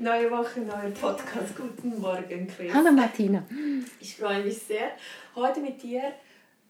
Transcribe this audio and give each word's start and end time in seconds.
Neue 0.00 0.30
Woche, 0.30 0.60
neuer 0.60 0.90
Podcast. 0.98 1.54
Guten 1.54 2.00
Morgen, 2.00 2.46
Chris. 2.46 2.72
Hallo 2.72 2.90
Martina. 2.90 3.44
Ich 4.00 4.16
freue 4.16 4.42
mich 4.42 4.56
sehr, 4.56 4.92
heute 5.36 5.60
mit 5.60 5.82
dir 5.82 6.00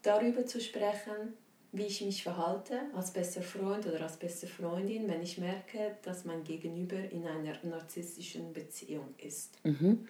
darüber 0.00 0.46
zu 0.46 0.60
sprechen, 0.60 1.34
wie 1.72 1.86
ich 1.86 2.02
mich 2.02 2.22
verhalte 2.22 2.82
als 2.94 3.10
bester 3.10 3.42
Freund 3.42 3.84
oder 3.84 4.02
als 4.02 4.16
beste 4.16 4.46
Freundin, 4.46 5.08
wenn 5.08 5.22
ich 5.22 5.38
merke, 5.38 5.96
dass 6.04 6.24
mein 6.24 6.44
Gegenüber 6.44 6.98
in 7.10 7.26
einer 7.26 7.54
narzisstischen 7.64 8.52
Beziehung 8.52 9.12
ist. 9.18 9.54
Mhm. 9.64 10.06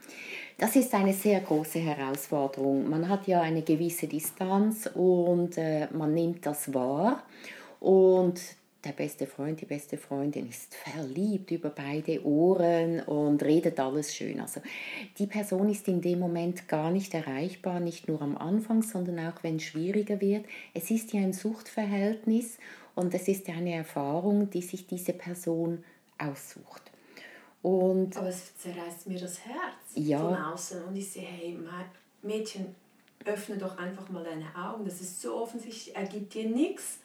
Das 0.58 0.76
ist 0.76 0.92
eine 0.92 1.14
sehr 1.14 1.40
große 1.40 1.78
Herausforderung. 1.78 2.86
Man 2.90 3.08
hat 3.08 3.26
ja 3.26 3.40
eine 3.40 3.62
gewisse 3.62 4.08
Distanz 4.08 4.90
und 4.92 5.56
äh, 5.56 5.88
man 5.90 6.12
nimmt 6.12 6.44
das 6.44 6.74
wahr. 6.74 7.22
Und 7.80 8.42
der 8.86 8.92
beste 8.92 9.26
Freund, 9.26 9.60
die 9.60 9.66
beste 9.66 9.98
Freundin 9.98 10.48
ist 10.48 10.74
verliebt 10.74 11.50
über 11.50 11.70
beide 11.70 12.24
Ohren 12.24 13.00
und 13.00 13.42
redet 13.42 13.80
alles 13.80 14.14
schön. 14.14 14.40
Also 14.40 14.60
die 15.18 15.26
Person 15.26 15.68
ist 15.68 15.88
in 15.88 16.00
dem 16.00 16.20
Moment 16.20 16.68
gar 16.68 16.90
nicht 16.90 17.12
erreichbar, 17.12 17.80
nicht 17.80 18.06
nur 18.06 18.22
am 18.22 18.36
Anfang, 18.36 18.82
sondern 18.82 19.18
auch 19.26 19.42
wenn 19.42 19.56
es 19.56 19.64
schwieriger 19.64 20.20
wird. 20.20 20.46
Es 20.72 20.90
ist 20.90 21.12
ja 21.12 21.20
ein 21.20 21.32
Suchtverhältnis 21.32 22.58
und 22.94 23.12
es 23.12 23.26
ist 23.26 23.48
ja 23.48 23.54
eine 23.54 23.74
Erfahrung, 23.74 24.50
die 24.50 24.62
sich 24.62 24.86
diese 24.86 25.12
Person 25.12 25.82
aussucht. 26.18 26.82
Und 27.62 28.16
Aber 28.16 28.28
es 28.28 28.56
zerreißt 28.56 29.08
mir 29.08 29.18
das 29.18 29.40
Herz 29.44 29.96
ja. 29.96 30.20
von 30.20 30.36
außen 30.36 30.84
und 30.84 30.94
ich 30.94 31.10
sehe, 31.10 31.26
hey, 31.26 31.58
Mädchen, 32.22 32.74
öffne 33.24 33.58
doch 33.58 33.76
einfach 33.76 34.08
mal 34.10 34.22
deine 34.22 34.46
Augen. 34.56 34.84
Das 34.84 35.00
ist 35.00 35.20
so 35.20 35.34
offensichtlich, 35.34 35.96
er 35.96 36.04
gibt 36.04 36.34
dir 36.34 36.48
nichts 36.48 37.00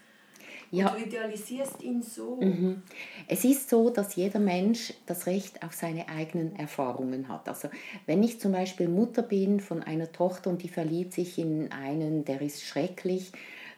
ja. 0.71 0.89
du 0.89 1.03
idealisierst 1.03 1.83
ihn 1.83 2.01
so. 2.01 2.37
Mhm. 2.37 2.81
Es 3.27 3.43
ist 3.43 3.69
so, 3.69 3.89
dass 3.89 4.15
jeder 4.15 4.39
Mensch 4.39 4.93
das 5.05 5.27
Recht 5.27 5.63
auf 5.63 5.73
seine 5.73 6.09
eigenen 6.09 6.55
Erfahrungen 6.55 7.27
hat. 7.27 7.47
Also 7.49 7.69
wenn 8.05 8.23
ich 8.23 8.39
zum 8.39 8.53
Beispiel 8.53 8.87
Mutter 8.87 9.21
bin 9.21 9.59
von 9.59 9.83
einer 9.83 10.11
Tochter 10.11 10.49
und 10.49 10.63
die 10.63 10.69
verliebt 10.69 11.13
sich 11.13 11.37
in 11.37 11.71
einen, 11.71 12.25
der 12.25 12.41
ist 12.41 12.63
schrecklich, 12.63 13.31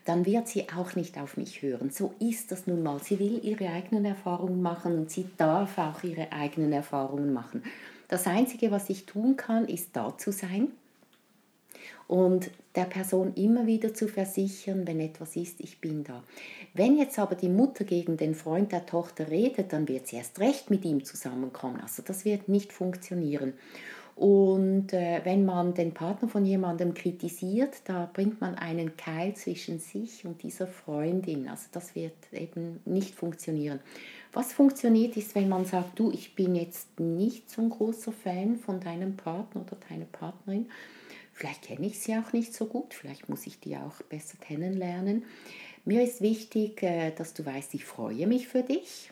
dann 0.05 0.25
wird 0.25 0.47
sie 0.47 0.67
auch 0.69 0.95
nicht 0.95 1.17
auf 1.17 1.37
mich 1.37 1.61
hören. 1.61 1.89
So 1.89 2.13
ist 2.19 2.51
das 2.51 2.67
nun 2.67 2.83
mal. 2.83 2.99
Sie 3.01 3.19
will 3.19 3.39
ihre 3.43 3.69
eigenen 3.69 4.05
Erfahrungen 4.05 4.61
machen 4.61 4.97
und 4.99 5.09
sie 5.09 5.25
darf 5.37 5.77
auch 5.77 6.03
ihre 6.03 6.31
eigenen 6.31 6.73
Erfahrungen 6.73 7.33
machen. 7.33 7.63
Das 8.09 8.27
Einzige, 8.27 8.69
was 8.69 8.89
ich 8.89 9.05
tun 9.05 9.37
kann, 9.37 9.65
ist 9.65 9.95
da 9.95 10.17
zu 10.17 10.31
sein 10.31 10.71
und 12.07 12.51
der 12.75 12.85
Person 12.85 13.33
immer 13.35 13.65
wieder 13.65 13.93
zu 13.93 14.07
versichern, 14.07 14.87
wenn 14.87 14.99
etwas 14.99 15.35
ist, 15.35 15.59
ich 15.59 15.79
bin 15.79 16.03
da. 16.03 16.23
Wenn 16.73 16.97
jetzt 16.97 17.19
aber 17.19 17.35
die 17.35 17.49
Mutter 17.49 17.83
gegen 17.83 18.17
den 18.17 18.35
Freund 18.35 18.71
der 18.71 18.85
Tochter 18.85 19.29
redet, 19.29 19.73
dann 19.73 19.87
wird 19.87 20.07
sie 20.07 20.17
erst 20.17 20.39
recht 20.39 20.69
mit 20.69 20.83
ihm 20.85 21.03
zusammenkommen. 21.03 21.81
Also 21.81 22.01
das 22.05 22.25
wird 22.25 22.49
nicht 22.49 22.73
funktionieren. 22.73 23.53
Und 24.15 24.93
äh, 24.93 25.21
wenn 25.23 25.43
man 25.43 25.73
den 25.73 25.93
Partner 25.93 26.29
von 26.29 26.45
jemandem 26.45 26.93
kritisiert, 26.93 27.81
da 27.85 28.09
bringt 28.11 28.41
man 28.41 28.55
einen 28.55 28.95
Keil 28.95 29.35
zwischen 29.35 29.79
sich 29.79 30.25
und 30.25 30.43
dieser 30.43 30.67
Freundin. 30.67 31.47
Also 31.47 31.67
das 31.71 31.95
wird 31.95 32.13
eben 32.31 32.79
nicht 32.85 33.15
funktionieren. 33.15 33.79
Was 34.31 34.53
funktioniert 34.53 35.17
ist, 35.17 35.33
wenn 35.35 35.49
man 35.49 35.65
sagt, 35.65 35.97
du, 35.97 36.11
ich 36.11 36.35
bin 36.35 36.55
jetzt 36.55 36.99
nicht 36.99 37.49
so 37.49 37.63
ein 37.63 37.69
großer 37.69 38.11
Fan 38.11 38.57
von 38.57 38.79
deinem 38.79 39.15
Partner 39.17 39.61
oder 39.61 39.77
deiner 39.89 40.05
Partnerin 40.05 40.67
Vielleicht 41.33 41.63
kenne 41.63 41.87
ich 41.87 41.99
sie 41.99 42.15
auch 42.15 42.31
nicht 42.31 42.53
so 42.53 42.65
gut, 42.65 42.93
vielleicht 42.93 43.27
muss 43.27 43.47
ich 43.47 43.59
die 43.59 43.75
auch 43.75 44.01
besser 44.03 44.37
kennenlernen. 44.39 45.25
Mir 45.85 46.03
ist 46.03 46.21
wichtig, 46.21 46.81
äh, 46.83 47.11
dass 47.11 47.33
du 47.33 47.45
weißt, 47.45 47.73
ich 47.73 47.85
freue 47.85 48.27
mich 48.27 48.47
für 48.47 48.63
dich. 48.63 49.11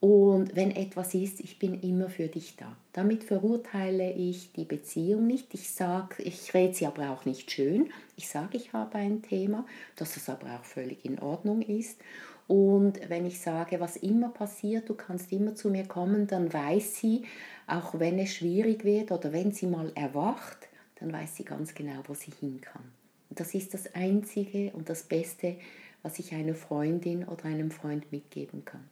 Und 0.00 0.54
wenn 0.54 0.70
etwas 0.70 1.14
ist, 1.14 1.40
ich 1.40 1.58
bin 1.58 1.80
immer 1.80 2.10
für 2.10 2.28
dich 2.28 2.56
da. 2.56 2.76
Damit 2.92 3.24
verurteile 3.24 4.12
ich 4.12 4.52
die 4.52 4.66
Beziehung 4.66 5.26
nicht. 5.26 5.54
Ich 5.54 5.70
sage, 5.70 6.22
ich 6.22 6.52
rede 6.52 6.74
sie 6.74 6.86
aber 6.86 7.10
auch 7.10 7.24
nicht 7.24 7.50
schön. 7.50 7.90
Ich 8.14 8.28
sage, 8.28 8.58
ich 8.58 8.74
habe 8.74 8.98
ein 8.98 9.22
Thema, 9.22 9.64
dass 9.96 10.18
es 10.18 10.28
aber 10.28 10.46
auch 10.56 10.64
völlig 10.64 11.04
in 11.06 11.18
Ordnung 11.20 11.62
ist. 11.62 12.00
Und 12.46 13.00
wenn 13.08 13.24
ich 13.24 13.40
sage, 13.40 13.80
was 13.80 13.96
immer 13.96 14.28
passiert, 14.28 14.90
du 14.90 14.94
kannst 14.94 15.32
immer 15.32 15.54
zu 15.54 15.70
mir 15.70 15.86
kommen, 15.86 16.26
dann 16.26 16.52
weiß 16.52 16.96
sie, 16.96 17.24
auch 17.66 17.98
wenn 17.98 18.18
es 18.18 18.34
schwierig 18.34 18.84
wird 18.84 19.10
oder 19.10 19.32
wenn 19.32 19.52
sie 19.52 19.66
mal 19.66 19.90
erwacht, 19.94 20.68
dann 20.96 21.12
weiß 21.12 21.36
sie 21.36 21.44
ganz 21.44 21.74
genau, 21.74 22.02
wo 22.06 22.14
sie 22.14 22.30
hin 22.30 22.60
kann. 22.60 22.92
Und 23.30 23.40
das 23.40 23.54
ist 23.54 23.74
das 23.74 23.94
Einzige 23.94 24.72
und 24.72 24.88
das 24.88 25.02
Beste, 25.02 25.56
was 26.02 26.18
ich 26.18 26.34
einer 26.34 26.54
Freundin 26.54 27.26
oder 27.26 27.44
einem 27.46 27.70
Freund 27.70 28.12
mitgeben 28.12 28.64
kann. 28.64 28.88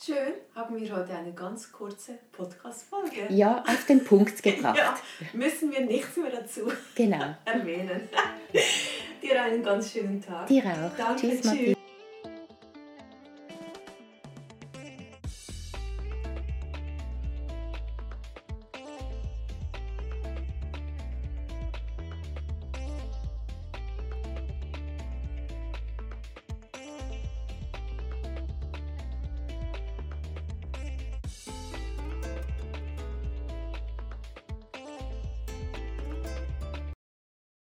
Schön, 0.00 0.34
haben 0.54 0.78
wir 0.78 0.96
heute 0.96 1.14
eine 1.16 1.32
ganz 1.32 1.70
kurze 1.70 2.18
Podcast-Folge. 2.32 3.26
Ja, 3.32 3.62
auf 3.66 3.86
den 3.86 4.04
Punkt 4.04 4.42
gebracht. 4.42 4.76
ja, 4.76 4.98
müssen 5.32 5.70
wir 5.70 5.80
nichts 5.80 6.16
mehr 6.16 6.30
dazu 6.30 6.70
genau. 6.94 7.34
erwähnen. 7.44 8.08
Dir 9.22 9.42
einen 9.42 9.62
ganz 9.62 9.92
schönen 9.92 10.20
Tag. 10.20 10.46
Dir 10.46 10.64
auch. 10.64 10.96
Danke, 10.96 11.28
tschüss. 11.28 11.40
tschüss. 11.42 11.73